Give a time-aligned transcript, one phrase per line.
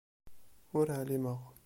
[0.77, 1.39] Ur εlimeɣ.